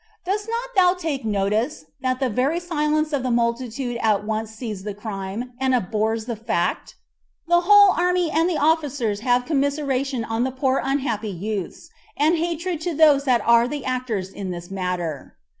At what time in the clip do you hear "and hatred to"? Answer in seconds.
12.17-12.95